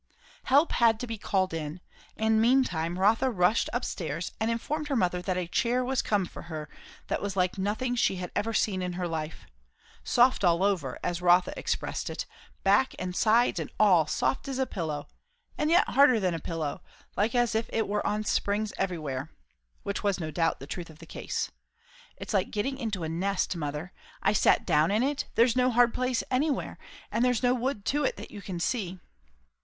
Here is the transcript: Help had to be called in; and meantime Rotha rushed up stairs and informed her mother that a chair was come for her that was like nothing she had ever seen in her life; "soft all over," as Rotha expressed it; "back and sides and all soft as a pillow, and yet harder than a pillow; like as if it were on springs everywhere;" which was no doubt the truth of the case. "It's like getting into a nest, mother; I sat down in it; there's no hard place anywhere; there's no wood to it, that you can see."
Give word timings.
Help 0.45 0.71
had 0.71 0.99
to 0.99 1.05
be 1.05 1.19
called 1.19 1.53
in; 1.53 1.79
and 2.17 2.41
meantime 2.41 2.97
Rotha 2.97 3.29
rushed 3.29 3.69
up 3.71 3.85
stairs 3.85 4.31
and 4.39 4.49
informed 4.49 4.87
her 4.87 4.95
mother 4.95 5.21
that 5.21 5.37
a 5.37 5.45
chair 5.45 5.85
was 5.85 6.01
come 6.01 6.25
for 6.25 6.41
her 6.49 6.67
that 7.05 7.21
was 7.21 7.35
like 7.35 7.55
nothing 7.59 7.93
she 7.93 8.15
had 8.15 8.31
ever 8.35 8.51
seen 8.51 8.81
in 8.81 8.93
her 8.93 9.07
life; 9.07 9.45
"soft 10.03 10.43
all 10.43 10.63
over," 10.63 10.97
as 11.03 11.21
Rotha 11.21 11.53
expressed 11.55 12.09
it; 12.09 12.25
"back 12.63 12.95
and 12.97 13.15
sides 13.15 13.59
and 13.59 13.69
all 13.79 14.07
soft 14.07 14.47
as 14.47 14.57
a 14.57 14.65
pillow, 14.65 15.07
and 15.55 15.69
yet 15.69 15.87
harder 15.89 16.19
than 16.19 16.33
a 16.33 16.39
pillow; 16.39 16.81
like 17.15 17.35
as 17.35 17.53
if 17.53 17.69
it 17.71 17.87
were 17.87 18.03
on 18.03 18.23
springs 18.23 18.73
everywhere;" 18.79 19.29
which 19.83 20.01
was 20.01 20.19
no 20.19 20.31
doubt 20.31 20.59
the 20.59 20.65
truth 20.65 20.89
of 20.89 20.97
the 20.97 21.05
case. 21.05 21.51
"It's 22.17 22.33
like 22.33 22.49
getting 22.49 22.79
into 22.79 23.03
a 23.03 23.07
nest, 23.07 23.55
mother; 23.55 23.93
I 24.23 24.33
sat 24.33 24.65
down 24.65 24.89
in 24.89 25.03
it; 25.03 25.27
there's 25.35 25.55
no 25.55 25.69
hard 25.69 25.93
place 25.93 26.23
anywhere; 26.31 26.79
there's 27.11 27.43
no 27.43 27.53
wood 27.53 27.85
to 27.85 28.03
it, 28.03 28.17
that 28.17 28.31
you 28.31 28.41
can 28.41 28.59
see." 28.59 28.99